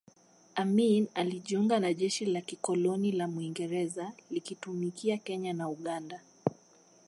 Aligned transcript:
Amin 0.55 1.07
alijiunga 1.15 1.79
na 1.79 1.93
jeshi 1.93 2.25
la 2.25 2.41
kikoloni 2.41 3.11
la 3.11 3.27
Mwingereza 3.27 4.13
likitumikia 4.31 5.17
Kenya 5.17 5.53
na 5.53 5.69
Uganda 5.69 6.21